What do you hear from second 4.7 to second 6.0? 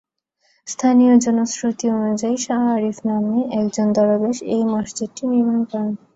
মসজিদটি নির্মাণ করেন।